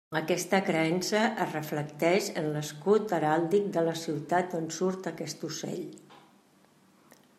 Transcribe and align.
Aquesta 0.19 0.59
creença 0.69 1.19
es 1.43 1.51
reflecteix 1.57 2.29
en 2.43 2.49
l'escut 2.55 3.13
heràldic 3.17 3.69
de 3.77 3.83
la 3.89 3.93
ciutat 4.05 4.57
on 4.61 4.67
surt 4.79 5.11
aquest 5.13 5.47
ocell. 5.51 5.85